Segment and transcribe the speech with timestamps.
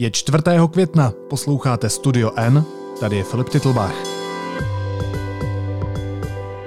[0.00, 0.42] Je 4.
[0.70, 2.64] května, posloucháte Studio N,
[3.00, 3.94] tady je Filip Titlbach.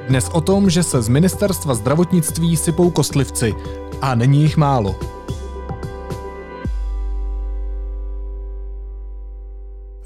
[0.07, 3.55] Dnes o tom, že se z ministerstva zdravotnictví sypou kostlivci
[4.01, 4.95] a není jich málo.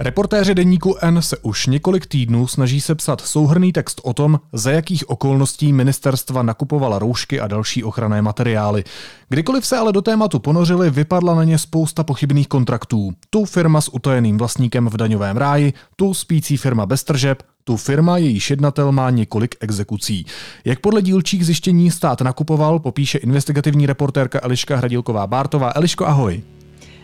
[0.07, 5.09] Reportéři deníku N se už několik týdnů snaží sepsat souhrný text o tom, za jakých
[5.09, 8.83] okolností ministerstva nakupovala roušky a další ochranné materiály.
[9.29, 13.11] Kdykoliv se ale do tématu ponořili, vypadla na ně spousta pochybných kontraktů.
[13.29, 18.17] Tu firma s utajeným vlastníkem v daňovém ráji, tu spící firma bez tržeb, tu firma,
[18.17, 20.25] jejíž jednatel má několik exekucí.
[20.65, 25.71] Jak podle dílčích zjištění stát nakupoval, popíše investigativní reportérka Eliška Hradilková-Bártová.
[25.75, 26.41] Eliško, ahoj.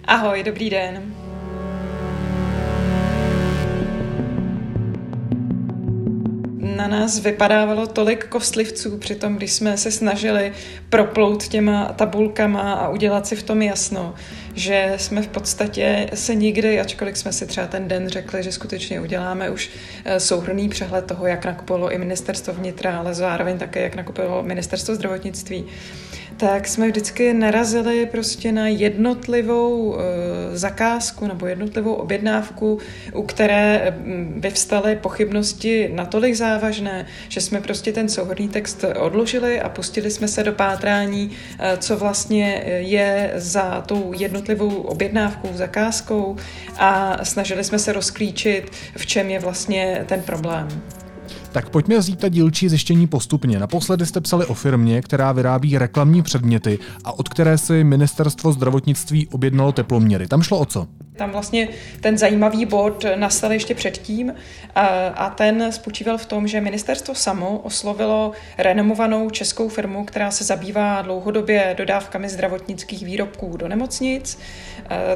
[0.06, 1.04] Ahoj, dobrý den.
[6.78, 10.52] Na nás vypadávalo tolik kostlivců při tom, když jsme se snažili
[10.90, 14.14] proplout těma tabulkama a udělat si v tom jasno,
[14.56, 19.02] že jsme v podstatě se nikdy, ačkoliv jsme si třeba ten den řekli, že skutečně
[19.02, 19.70] uděláme už
[20.06, 24.96] eh, souhrný přehled toho, jak nakupovalo i ministerstvo vnitra, ale zároveň také, jak nakupovalo ministerstvo
[24.96, 25.66] zdravotnictví,
[26.38, 32.80] tak jsme vždycky narazili prostě na jednotlivou e, zakázku nebo jednotlivou objednávku,
[33.14, 39.70] u které mm, vyvstaly pochybnosti natolik závažné, že jsme prostě ten souhodný text odložili a
[39.70, 44.43] pustili jsme se do pátrání, e, co vlastně je za tou jednotlivou
[44.84, 46.36] objednávkou, zakázkou
[46.78, 50.68] a snažili jsme se rozklíčit, v čem je vlastně ten problém.
[51.52, 53.60] Tak pojďme vzít ta dílčí zjištění postupně.
[53.60, 59.28] Naposledy jste psali o firmě, která vyrábí reklamní předměty a od které si ministerstvo zdravotnictví
[59.28, 60.28] objednalo teploměry.
[60.28, 60.88] Tam šlo o co?
[61.16, 61.68] Tam vlastně
[62.02, 64.34] ten zajímavý bod nastal ještě předtím
[65.16, 71.02] a ten spočíval v tom, že ministerstvo samo oslovilo renomovanou českou firmu, která se zabývá
[71.02, 74.40] dlouhodobě dodávkami zdravotnických výrobků do nemocnic.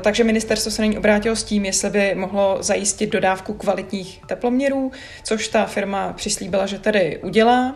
[0.02, 4.92] Takže ministerstvo se na ní obrátilo s tím, jestli by mohlo zajistit dodávku kvalitních teploměrů,
[5.24, 7.76] což ta firma přislíbila, že tedy udělá.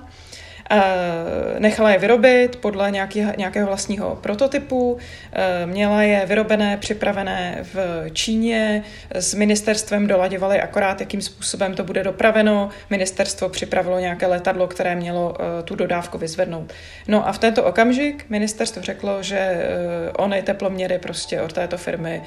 [0.73, 4.97] Eh, nechala je vyrobit podle nějaký, nějakého vlastního prototypu,
[5.33, 8.83] eh, měla je vyrobené, připravené v Číně,
[9.13, 12.69] s ministerstvem dolaďovali akorát, jakým způsobem to bude dopraveno.
[12.89, 16.73] Ministerstvo připravilo nějaké letadlo, které mělo eh, tu dodávku vyzvednout.
[17.07, 19.69] No a v tento okamžik ministerstvo řeklo, že
[20.17, 22.21] ony teploměry prostě od této firmy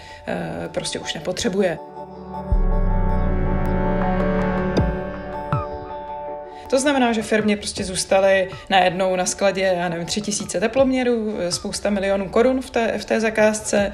[0.73, 1.94] prostě už nepotřebuje.
[6.71, 11.91] To znamená, že firmě prostě zůstaly najednou na skladě, já nevím, tři tisíce teploměrů, spousta
[11.91, 13.93] milionů korun v té, v té zakázce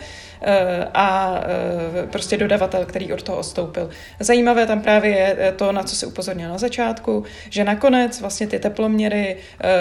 [0.94, 3.90] a eh, prostě dodavatel, který od toho odstoupil.
[4.20, 8.46] Zajímavé tam právě je eh, to, na co se upozornil na začátku, že nakonec vlastně
[8.46, 9.36] ty teploměry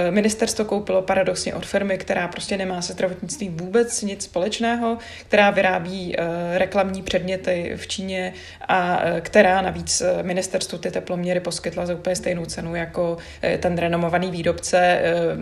[0.09, 6.15] ministerstvo koupilo paradoxně od firmy, která prostě nemá se zdravotnictvím vůbec nic společného, která vyrábí
[6.53, 8.33] reklamní předměty v Číně
[8.67, 13.17] a která navíc ministerstvu ty teploměry poskytla za úplně stejnou cenu jako
[13.59, 15.01] ten renomovaný výrobce,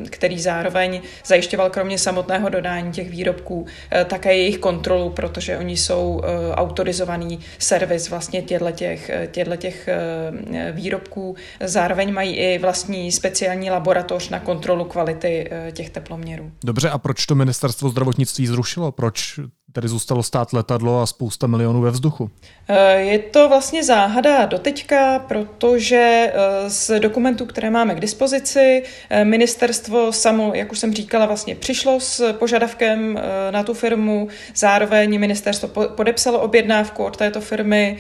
[0.10, 3.66] který zároveň zajišťoval kromě samotného dodání těch výrobků
[4.08, 6.24] také jejich kontrolu protože oni jsou uh,
[6.54, 9.12] autorizovaný servis vlastně těchto těch,
[9.58, 11.36] těch uh, výrobků.
[11.64, 16.52] Zároveň mají i vlastní speciální laboratoř na kontrolu kvality těch teploměrů.
[16.64, 18.92] Dobře, a proč to ministerstvo zdravotnictví zrušilo?
[18.92, 19.40] Proč
[19.78, 22.30] Tady zůstalo stát letadlo a spousta milionů ve vzduchu.
[22.68, 29.26] Eh, je to vlastně záhada doteďka, protože eh, z dokumentů, které máme k dispozici, eh,
[29.26, 33.20] ministerstvo samo, jak už jsem říkala, vlastně přišlo s požadavkem
[33.52, 37.98] na tu firmu, zároveň ministerstvo podepsalo objednávku od této firmy,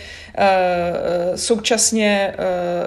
[1.35, 2.33] současně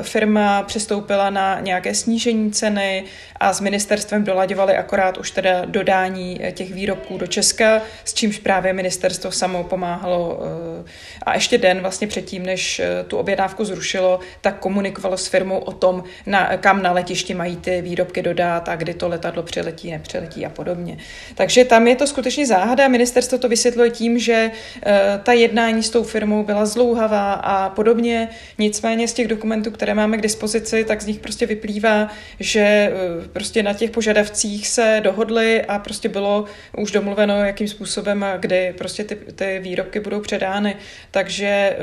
[0.02, 3.04] firma přistoupila na nějaké snížení ceny
[3.40, 8.72] a s ministerstvem dolaďovali akorát už teda dodání těch výrobků do Česka, s čímž právě
[8.72, 10.40] ministerstvo samo pomáhalo
[10.80, 10.84] eh,
[11.22, 15.72] a ještě den vlastně předtím, než eh, tu objednávku zrušilo, tak komunikovalo s firmou o
[15.72, 20.46] tom, na, kam na letišti mají ty výrobky dodat a kdy to letadlo přiletí, nepřiletí
[20.46, 20.98] a podobně.
[21.34, 22.88] Takže tam je to skutečně záhada.
[22.88, 24.50] Ministerstvo to vysvětluje tím, že
[24.82, 28.28] eh, ta jednání s tou firmou byla zlouhavá a podobně.
[28.58, 32.08] Nicméně z těch dokumentů, které máme k dispozici, tak z nich prostě vyplývá,
[32.40, 32.92] že
[33.32, 36.44] prostě na těch požadavcích se dohodli a prostě bylo
[36.78, 40.76] už domluveno, jakým způsobem, kdy prostě ty, ty výrobky budou předány.
[41.10, 41.78] Takže eh,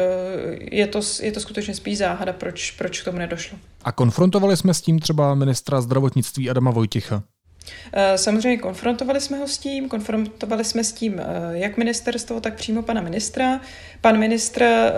[0.71, 3.57] je to, je to skutečně spíš záhada, proč, proč k tomu nedošlo.
[3.83, 7.23] A konfrontovali jsme s tím třeba ministra zdravotnictví Adama Vojticha?
[7.94, 12.54] Eh, samozřejmě konfrontovali jsme ho s tím, konfrontovali jsme s tím eh, jak ministerstvo, tak
[12.54, 13.62] přímo pana ministra.
[14.02, 14.92] Pan ministr eh,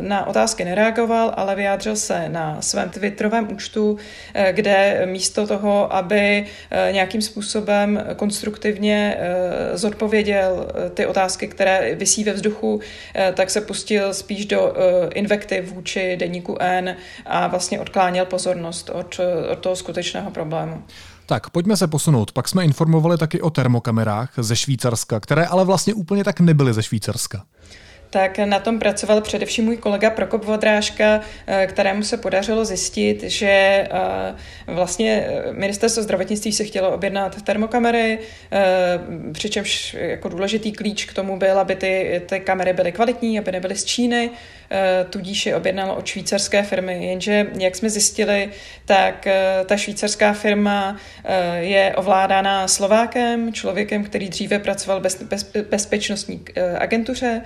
[0.00, 3.98] na otázky nereagoval, ale vyjádřil se na svém Twitterovém účtu,
[4.52, 6.46] kde místo toho, aby
[6.90, 9.18] nějakým způsobem konstruktivně
[9.74, 12.80] zodpověděl ty otázky, které vysí ve vzduchu,
[13.34, 14.74] tak se pustil spíš do
[15.14, 19.20] invektiv vůči deníku N a vlastně odkláněl pozornost od,
[19.50, 20.82] od toho skutečného problému.
[21.28, 22.32] Tak, pojďme se posunout.
[22.32, 26.82] Pak jsme informovali taky o termokamerách ze Švýcarska, které ale vlastně úplně tak nebyly ze
[26.82, 27.44] Švýcarska
[28.10, 33.48] tak na tom pracoval především můj kolega Prokop Vodrážka, eh, kterému se podařilo zjistit, že
[33.48, 34.34] eh,
[34.66, 38.18] vlastně eh, ministerstvo zdravotnictví se chtělo objednat termokamery,
[39.32, 43.76] přičemž jako důležitý klíč k tomu byl, aby ty, ty kamery byly kvalitní, aby nebyly
[43.76, 44.30] z Číny,
[45.10, 47.06] tudíž je objednalo od švýcarské firmy.
[47.06, 48.50] Jenže, jak jsme zjistili,
[48.84, 49.28] tak
[49.66, 50.96] ta švýcarská firma
[51.58, 56.44] je ovládána Slovákem, člověkem, který dříve pracoval bez, bez, bezpečnostní
[56.78, 57.42] agentuře,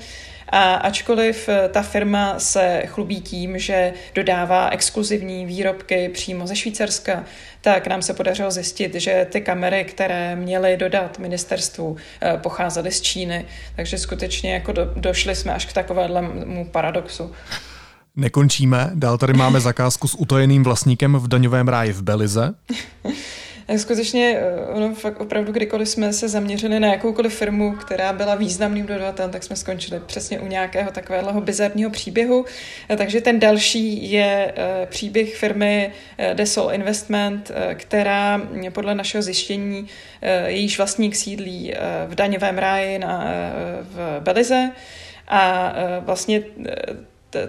[0.52, 7.24] a ačkoliv eh, ta firma se chlubí tím, že dodává exkluzivní výrobky přímo ze Švýcarska,
[7.60, 13.00] tak nám se podařilo zjistit, že ty kamery, které měly dodat ministerstvu, eh, pocházely z
[13.00, 13.46] Číny.
[13.76, 17.32] Takže skutečně jako do, došli jsme až k takovému paradoxu.
[18.16, 22.54] Nekončíme, dál tady máme zakázku s utajeným vlastníkem v daňovém ráji v Belize.
[23.76, 28.86] skutečně eh, ono fakt opravdu, kdykoliv jsme se zaměřili na jakoukoliv firmu, která byla významným
[28.86, 32.44] dodavatelem, tak jsme skončili přesně u nějakého takového bizarního příběhu.
[32.88, 35.92] Eh, takže ten další je eh, příběh firmy
[36.34, 38.40] Desol Investment, která
[38.72, 39.86] podle našeho zjištění
[40.46, 41.74] jejíž vlastník sídlí
[42.06, 43.24] v daňovém ráji na,
[43.82, 44.70] v Belize.
[45.28, 46.42] A vlastně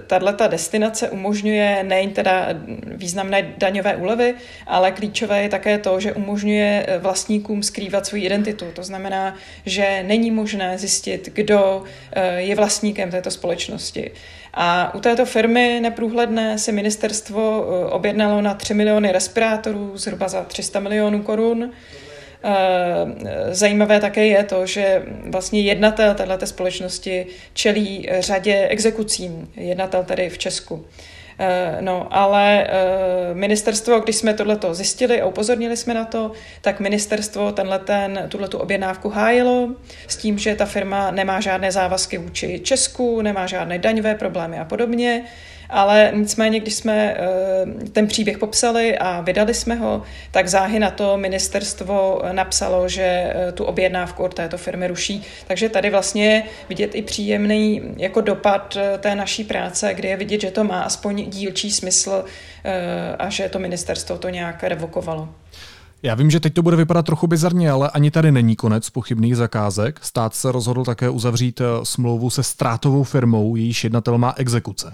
[0.07, 2.47] tato destinace umožňuje nejen teda
[2.85, 4.35] významné daňové úlevy,
[4.68, 8.65] ale klíčové je také to, že umožňuje vlastníkům skrývat svou identitu.
[8.74, 9.35] To znamená,
[9.65, 14.12] že není možné zjistit, kdo eh, je vlastníkem této společnosti.
[14.53, 20.44] A u této firmy neprůhledné se ministerstvo eh, objednalo na 3 miliony respirátorů, zhruba za
[20.44, 21.71] 300 milionů korun.
[22.44, 30.30] Eh, zajímavé také je to, že vlastně jednatel této společnosti čelí řadě exekucím, jednatel tady
[30.30, 30.86] v Česku.
[31.40, 36.31] Eh, no, ale eh, ministerstvo, když jsme tohleto zjistili a upozornili jsme na to,
[36.62, 39.69] tak ministerstvo tenhle ten, tuhletu objednávku hájilo
[40.07, 44.66] s tím, že ta firma nemá žádné závazky vůči Česku, nemá žádné daňové problémy a
[44.66, 45.24] podobně
[45.74, 50.90] ale nicméně, když jsme eh, ten příběh popsali a vydali jsme ho, tak záhy na
[50.90, 55.24] to ministerstvo napsalo, že eh, tu objednávku od této firmy ruší.
[55.48, 60.42] Takže tady vlastně vidět i příjemný jako dopad eh, té naší práce, kdy je vidět,
[60.42, 62.25] že to má aspoň dílčí smysl
[63.20, 65.30] a že to ministerstvo to nějak revokovalo.
[66.04, 69.36] Já vím, že teď to bude vypadat trochu bizarně, ale ani tady není konec pochybných
[69.36, 70.00] zakázek.
[70.04, 74.94] Stát se rozhodl také uzavřít smlouvu se ztrátovou firmou, jejíž jednatel má exekuce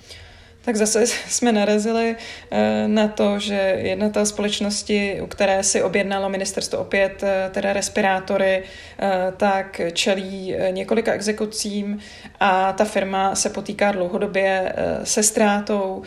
[0.61, 2.15] tak zase jsme narazili
[2.51, 7.73] eh, na to, že jedna ta společnosti, u které si objednalo ministerstvo opět eh, teda
[7.73, 8.63] respirátory,
[9.00, 12.00] eh, tak čelí několika exekucím
[12.39, 14.73] a ta firma se potýká dlouhodobě
[15.03, 16.01] se ztrátou.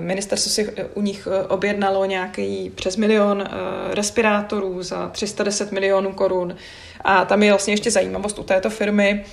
[0.00, 3.48] Ministerstvo si u nich objednalo nějaký přes milion
[3.90, 6.56] respirátorů za 310 milionů korun
[7.00, 9.24] a tam je vlastně ještě zajímavost u této firmy,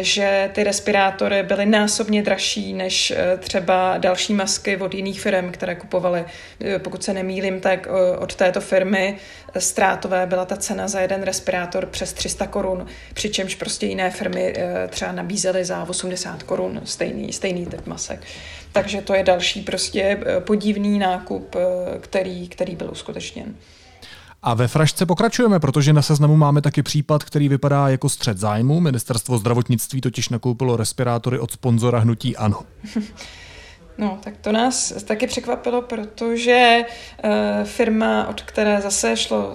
[0.00, 5.74] že ty respirátory byly násobně dražší než eh, třeba další masky od jiných firm, které
[5.74, 6.24] kupovaly.
[6.60, 7.88] Eh, pokud se nemýlím, tak
[8.18, 9.16] od této firmy
[9.58, 14.54] ztrátové byla ta cena za jeden respirátor přes 300 korun, přičemž prostě jiné firmy
[14.88, 18.20] třeba nabízely za 80 korun stejný, stejný typ masek.
[18.72, 21.56] Takže to je další prostě podivný nákup,
[22.00, 23.54] který, který byl uskutečněn.
[24.42, 28.80] A ve frašce pokračujeme, protože na seznamu máme taky případ, který vypadá jako střed zájmu.
[28.80, 32.62] Ministerstvo zdravotnictví totiž nakoupilo respirátory od sponzora hnutí ANO.
[34.00, 36.80] No, tak to nás taky překvapilo, protože
[37.24, 37.30] uh,
[37.64, 39.54] firma, od které zase šlo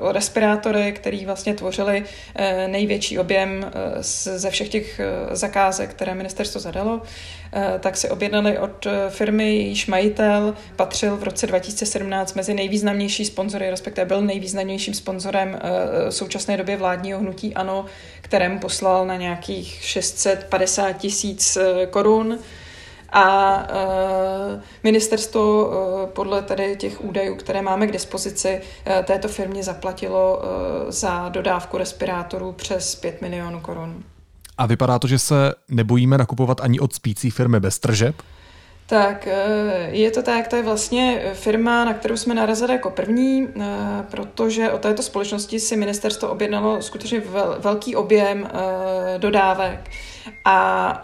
[0.00, 3.70] o respirátory, který vlastně tvořili uh, největší objem uh,
[4.36, 7.02] ze všech těch uh, zakázek, které ministerstvo zadalo, uh,
[7.80, 14.04] tak si objednali od firmy, jejíž majitel patřil v roce 2017 mezi nejvýznamnější sponzory, respektive
[14.04, 15.58] byl nejvýznamnějším sponzorem uh,
[16.08, 17.84] v současné době vládního hnutí ANO,
[18.20, 21.58] kterému poslal na nějakých 650 tisíc
[21.90, 22.38] korun
[23.14, 29.62] a uh, ministerstvo uh, podle tady těch údajů, které máme k dispozici, uh, této firmě
[29.62, 30.42] zaplatilo
[30.88, 34.04] za dodávku respirátorů přes 5 milionů korun.
[34.58, 38.14] A vypadá to, že se nebojíme nakupovat ani od spící firmy bez tržeb?
[38.86, 39.28] Tak
[39.88, 43.48] je to tak, to je vlastně firma, na kterou jsme narazili jako první,
[44.10, 47.22] protože o této společnosti si ministerstvo objednalo skutečně
[47.58, 48.50] velký objem
[49.18, 49.90] dodávek.
[50.44, 51.02] A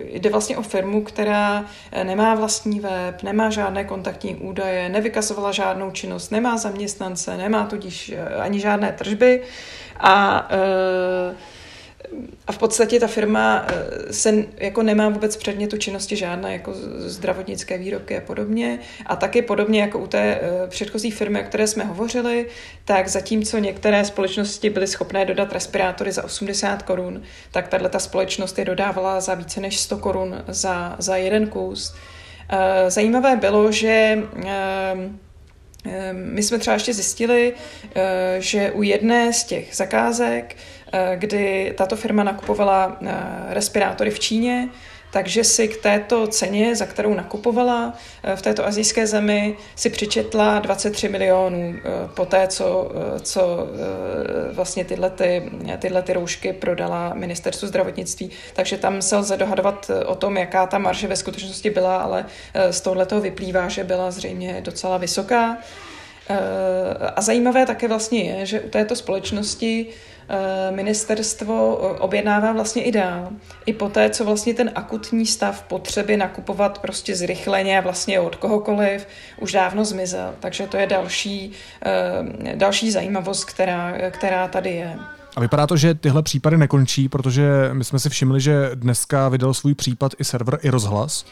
[0.00, 1.64] jde vlastně o firmu, která
[2.02, 8.60] nemá vlastní web, nemá žádné kontaktní údaje, nevykazovala žádnou činnost, nemá zaměstnance, nemá tudíž ani
[8.60, 9.42] žádné tržby
[10.00, 10.48] a
[12.48, 17.78] a v podstatě ta firma eh, se jako nemá vůbec předmětu činnosti žádné, jako zdravotnické
[17.78, 18.78] výrobky a podobně.
[19.06, 22.46] A taky podobně jako u té eh, předchozí firmy, o které jsme hovořili,
[22.84, 28.58] tak zatímco některé společnosti byly schopné dodat respirátory za 80 korun, tak tahle ta společnost
[28.58, 31.94] je dodávala za více než 100 korun za, za jeden kus.
[32.50, 34.18] Eh, zajímavé bylo, že
[36.12, 37.54] my jsme třeba ještě zjistili,
[38.38, 40.56] že u jedné z těch zakázek
[41.16, 43.14] kdy tato firma nakupovala eh,
[43.48, 44.68] respirátory v Číně,
[45.10, 50.58] takže si k této ceně, za kterou nakupovala eh, v této azijské zemi, si přičetla
[50.58, 51.74] 23 milionů
[52.14, 52.92] po té, co,
[53.22, 53.68] co
[54.52, 58.30] vlastně tyhle, ty, tyhle ty roušky prodala ministerstvu zdravotnictví.
[58.54, 62.26] Takže tam se lze dohadovat o tom, jaká ta marže ve skutečnosti byla, ale
[62.70, 65.56] z tohoto vyplývá, že byla zřejmě docela vysoká.
[67.16, 70.07] A zajímavé také vlastně je, že u této společnosti Eh,
[70.70, 73.28] ministerstvo eh, objednává vlastně i dál.
[73.66, 79.06] I poté, co vlastně ten akutní stav potřeby nakupovat prostě zrychleně vlastně od kohokoliv
[79.40, 80.34] už dávno zmizel.
[80.40, 81.52] Takže to je další,
[81.84, 84.96] eh, další zajímavost, která, která tady je.
[85.36, 89.54] A vypadá to, že tyhle případy nekončí, protože my jsme si všimli, že dneska vydal
[89.54, 91.24] svůj případ i server, i rozhlas.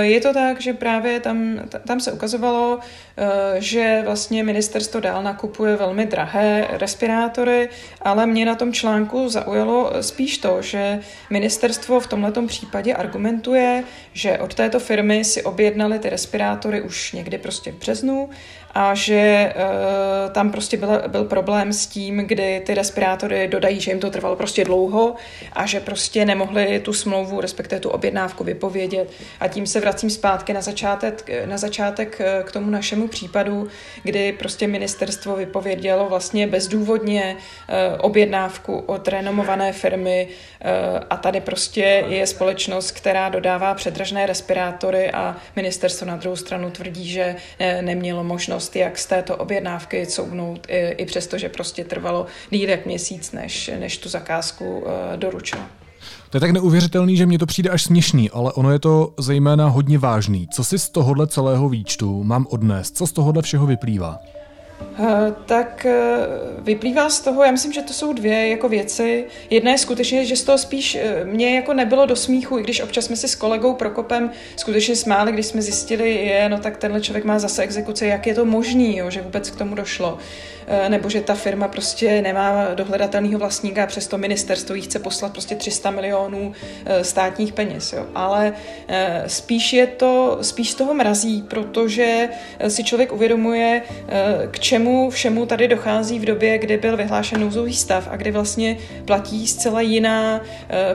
[0.00, 2.80] Je to tak, že právě tam, tam se ukazovalo,
[3.20, 7.68] Eh, že vlastně ministerstvo dál nakupuje velmi drahé respirátory,
[8.02, 14.38] ale mě na tom článku zaujalo spíš to, že ministerstvo v tomto případě argumentuje, že
[14.38, 18.30] od této firmy si objednali ty respirátory už někdy prostě v březnu
[18.78, 23.90] a že uh, tam prostě byl, byl problém s tím, kdy ty respirátory dodají, že
[23.90, 25.14] jim to trvalo prostě dlouho
[25.52, 29.10] a že prostě nemohli tu smlouvu, respektive tu objednávku vypovědět.
[29.40, 33.68] A tím se vracím zpátky na začátek, na začátek eh, k tomu našemu případů,
[34.02, 37.36] kdy prostě ministerstvo vypovědělo vlastně bezdůvodně
[37.68, 40.28] eh, objednávku od renomované firmy
[40.60, 40.70] eh,
[41.10, 47.08] a tady prostě je společnost, která dodává předražné respirátory a ministerstvo na druhou stranu tvrdí,
[47.08, 52.26] že eh, nemělo možnost, jak z této objednávky couvnout, i, i přesto, že prostě trvalo
[52.50, 54.84] díl jak měsíc, než, než tu zakázku
[55.16, 55.62] doručilo.
[56.30, 59.68] To je tak neuvěřitelný, že mně to přijde až směšný, ale ono je to zejména
[59.68, 60.48] hodně vážný.
[60.52, 62.96] Co si z tohohle celého výčtu mám odnést?
[62.96, 64.18] Co z tohohle všeho vyplývá?
[64.80, 66.26] Eh, tak eh,
[66.58, 69.24] vyplývá z toho, já myslím, že to jsou dvě jako věci.
[69.50, 72.80] Jedna je skutečně, že z toho spíš eh, mě jako nebylo do smíchu, i když
[72.80, 77.00] občas jsme si s kolegou Prokopem skutečně smáli, když jsme zjistili, je, no tak tenhle
[77.00, 80.18] člověk má zase exekuce, jak je to možný, jo, že vůbec k tomu došlo.
[80.18, 80.57] Eh,
[80.88, 85.90] nebo že ta firma prostě nemá dohledatelného vlastníka přesto ministerstvo jí chce poslat prostě 300
[85.90, 86.52] milionů
[86.86, 87.92] eh, státních peněz.
[87.92, 88.06] Jo.
[88.14, 88.52] Ale
[88.88, 92.28] eh, spíš je to, spíš z toho mrazí, protože
[92.68, 93.82] si člověk uvědomuje,
[94.50, 98.78] k čemu všemu tady dochází v době, kdy byl vyhlášen nouzový stav a kdy vlastně
[99.04, 100.40] platí zcela jiná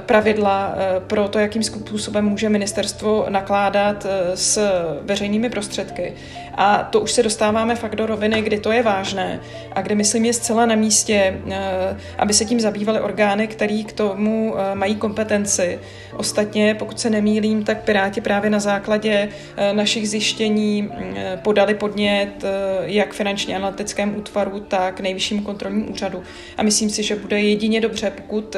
[0.05, 0.75] pravidla
[1.07, 4.59] pro to, jakým způsobem může ministerstvo nakládat s
[5.01, 6.13] veřejnými prostředky.
[6.55, 9.39] A to už se dostáváme fakt do roviny, kdy to je vážné
[9.71, 13.93] a kde myslím je zcela na místě, eh, aby se tím zabývaly orgány, které k
[13.93, 15.79] tomu eh, mají kompetenci.
[16.17, 20.89] Ostatně, pokud se nemýlím, tak Piráti právě na základě eh, našich zjištění
[21.35, 22.43] podali podnět
[22.83, 26.23] jak finančně analytickému útvaru, tak nejvyššímu kontrolnímu úřadu.
[26.57, 28.55] A myslím si, že bude jedině dobře, pokud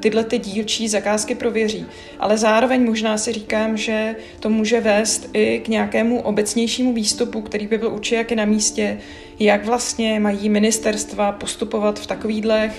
[0.00, 1.86] tyhle ty dílčí zakázky prověří.
[2.18, 7.66] Ale zároveň možná si říkám, že to může vést i k nějakému obecnějšímu výstupu, který
[7.66, 8.98] by byl určitě jak na místě,
[9.38, 12.70] jak vlastně mají ministerstva postupovat v takovýhle,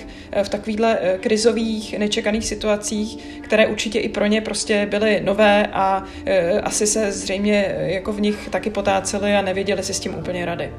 [0.43, 6.03] v takovýhle eh, krizových, nečekaných situacích, které určitě i pro ně prostě byly nové a
[6.25, 10.15] eh, asi se zřejmě eh, jako v nich taky potáceli a nevěděli si s tím
[10.15, 10.71] úplně rady.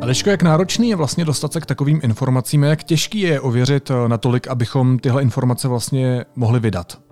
[0.00, 3.90] Aleško, jak náročný je vlastně dostat se k takovým informacím a jak těžký je ověřit
[4.06, 7.05] natolik, abychom tyhle informace vlastně mohli vydat?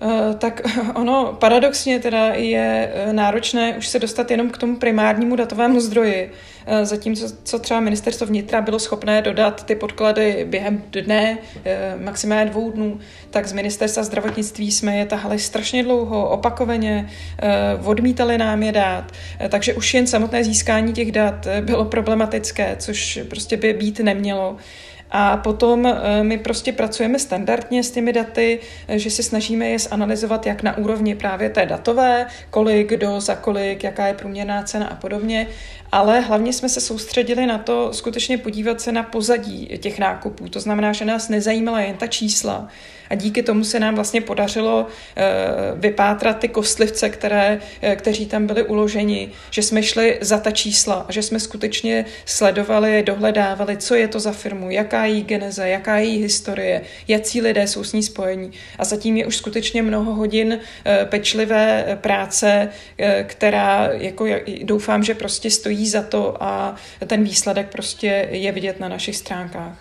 [0.00, 0.60] Eh, tak
[0.94, 6.30] ono paradoxně teda je eh, náročné už se dostat jenom k tomu primárnímu datovému zdroji,
[6.66, 11.38] eh, zatímco co třeba ministerstvo vnitra bylo schopné dodat ty podklady během dne,
[12.04, 12.98] maximálně dvou dnů,
[13.30, 17.10] tak z ministerstva zdravotnictví jsme je tahali strašně dlouho, opakovaně,
[17.84, 19.12] odmítali nám je dát,
[19.48, 24.56] takže už jen samotné získání těch dat bylo problematické, což prostě by být nemělo.
[25.16, 29.78] A potom eh, my prostě pracujeme standardně s těmi daty, eh, že se snažíme je
[29.78, 34.86] zanalizovat jak na úrovni právě té datové, kolik, kdo, za kolik, jaká je průměrná cena
[34.86, 35.46] a podobně,
[35.92, 40.48] ale hlavně jsme se soustředili na to skutečně podívat se na pozadí těch nákupů.
[40.48, 42.68] To znamená, že nás nezajímala jen ta čísla,
[43.10, 45.24] a díky tomu se nám vlastně podařilo eh,
[45.74, 51.06] vypátrat ty kostlivce, které, eh, kteří tam byli uloženi, že jsme šli za ta čísla
[51.08, 55.68] a že jsme skutečně sledovali, dohledávali, co je to za firmu, jaká je její geneze,
[55.68, 58.52] jaká je její historie, jaký lidé jsou s ní spojení.
[58.78, 62.68] A zatím je už skutečně mnoho hodin eh, pečlivé práce,
[63.26, 64.26] která jako
[64.62, 69.76] doufám, že prostě stojí za to a ten výsledek prostě je vidět na našich stránkách.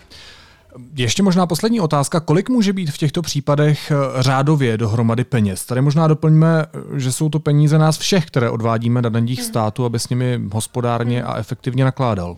[0.95, 2.19] Ještě možná poslední otázka.
[2.19, 5.65] Kolik může být v těchto případech eh, řádově dohromady peněz?
[5.65, 9.47] Tady možná doplňme, eh, že jsou to peníze nás všech, které odvádíme na daních hmm.
[9.47, 12.35] státu, aby s nimi hospodárně a efektivně nakládal.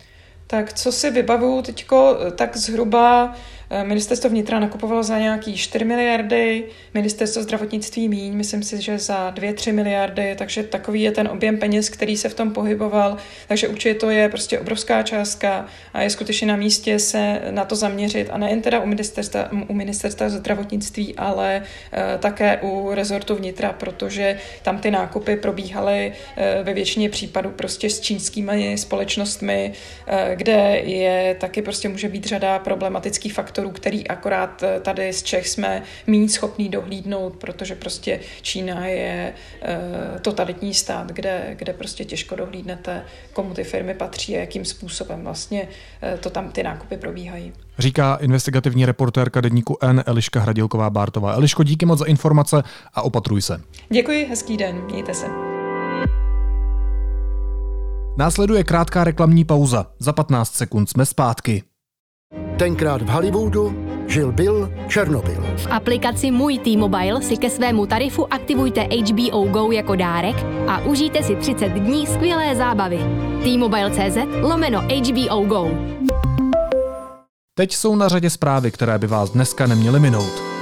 [0.47, 6.63] Tak co si vybavuju teďko, tak zhruba Eh, ministerstvo vnitra nakupovalo za nějaký 4 miliardy,
[6.93, 11.89] ministerstvo zdravotnictví míň, myslím si, že za 2-3 miliardy, takže takový je ten objem peněz,
[11.89, 13.17] který se v tom pohyboval.
[13.47, 17.75] Takže určitě to je prostě obrovská částka a je skutečně na místě se na to
[17.75, 23.73] zaměřit a nejen teda u ministerstva, u ministerstva zdravotnictví, ale uh, také u rezortu vnitra,
[23.73, 29.71] protože tam ty nákupy probíhaly uh, ve většině případů prostě s čínskými společnostmi,
[30.35, 35.23] kde je taky prostě může být řada problematických faktorů faktorů, který akorát eh, tady z
[35.23, 42.05] Čech jsme méně schopní dohlídnout, protože prostě Čína je uh, totalitní stát, kde, kde prostě
[42.05, 46.97] těžko dohlídnete, komu ty firmy patří a jakým způsobem vlastně uh, to tam ty nákupy
[46.97, 47.53] probíhají.
[47.79, 51.33] Říká investigativní reportérka deníku N Eliška Hradilková-Bártová.
[51.35, 53.61] Eliško, díky moc za informace a opatruj se.
[53.89, 55.25] Děkuji, hezký den, mějte se.
[58.17, 59.85] Následuje krátká reklamní pauza.
[59.99, 61.74] Za 15 sekund jsme zpátky.
[62.57, 63.75] Tenkrát v Hollywoodu
[64.07, 65.43] žil Bill Černobyl.
[65.57, 70.35] V aplikaci Můj T-Mobile si ke svému tarifu aktivujte HBO Go jako dárek
[70.67, 72.99] a užijte si 30 dní skvělé zábavy.
[73.43, 75.69] T-Mobile.cz lomeno HBO Go.
[77.57, 80.55] Teď jsou na řadě zprávy, které by vás dneska neměly minout.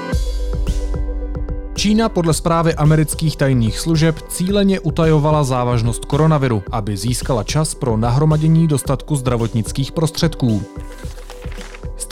[1.76, 8.68] Čína podle zprávy amerických tajných služeb cíleně utajovala závažnost koronaviru, aby získala čas pro nahromadění
[8.68, 10.64] dostatku zdravotnických prostředků.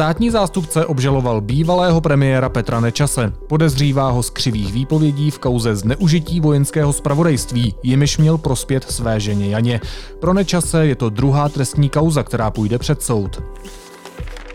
[0.02, 3.34] Státní zástupce obžaloval bývalého premiéra Petra Nečase.
[3.48, 9.50] Podezřívá ho z křivých výpovědí v kauze zneužití vojenského spravodajství, jimiž měl prospět své ženě
[9.50, 9.82] Janě.
[10.20, 13.44] Pro Nečase je to druhá trestní kauza, která půjde před soud.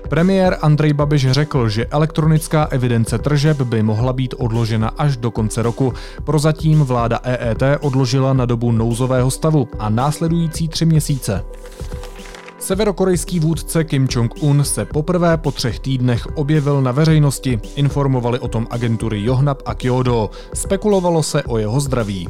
[0.09, 5.63] Premiér Andrej Babiš řekl, že elektronická evidence tržeb by mohla být odložena až do konce
[5.63, 5.93] roku.
[6.25, 11.45] Prozatím vláda EET odložila na dobu nouzového stavu a následující tři měsíce.
[12.67, 17.61] Severokorejský vůdce Kim Jong-un se poprvé po třech týdnech objevil na veřejnosti.
[17.77, 20.31] Informovali o tom agentury Yohnap a Kyodo.
[20.55, 22.29] Spekulovalo se o jeho zdraví.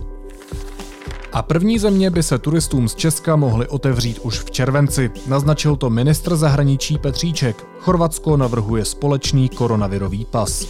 [1.33, 5.11] A první země by se turistům z Česka mohly otevřít už v červenci.
[5.27, 7.67] Naznačil to ministr zahraničí Petříček.
[7.81, 10.67] Chorvatsko navrhuje společný koronavirový pas.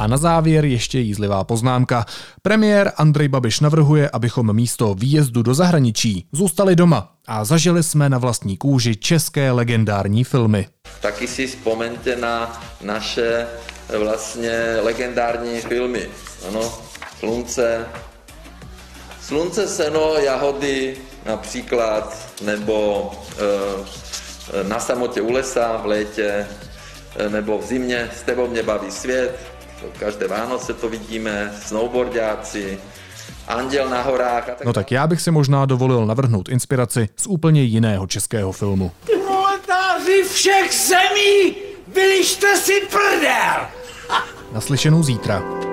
[0.00, 2.04] A na závěr ještě jízlivá poznámka.
[2.42, 8.18] Premiér Andrej Babiš navrhuje, abychom místo výjezdu do zahraničí zůstali doma a zažili jsme na
[8.18, 10.68] vlastní kůži české legendární filmy.
[11.00, 13.46] Taky si vzpomeňte na naše
[13.98, 16.08] vlastně legendární filmy.
[16.48, 16.72] Ano,
[17.18, 17.86] Slunce,
[19.22, 23.10] Slunce, seno, jahody například, nebo
[24.60, 26.46] e, Na samotě u lesa v létě,
[27.28, 29.49] nebo v zimě S tebou mě baví svět,
[29.98, 32.78] Každé Vánoce to vidíme, snowboardiáci,
[33.48, 34.48] Anděl na horách.
[34.48, 34.64] A tak...
[34.64, 38.92] No tak já bych si možná dovolil navrhnout inspiraci z úplně jiného českého filmu.
[39.04, 41.54] Proletáři všech zemí,
[41.94, 43.66] bylište si prdel!
[44.52, 45.69] Naslyšenou zítra.